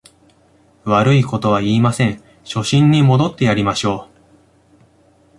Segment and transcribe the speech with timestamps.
[0.83, 4.09] 悪いことは言いません、初心に戻ってやりましょう